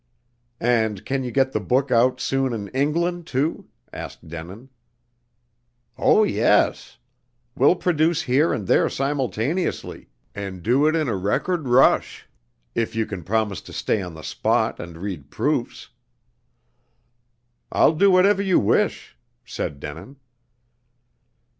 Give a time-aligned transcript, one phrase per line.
[0.59, 4.69] "And can you get the book out soon in England, too?" asked Denin.
[5.95, 6.97] "Oh, yes.
[7.55, 12.27] We'll produce here and there simultaneously, and do it in a record rush,
[12.73, 15.89] if you can promise to stay on the spot and read proofs."
[17.71, 19.15] "I'll do whatever you wish,"
[19.45, 20.15] said Denin.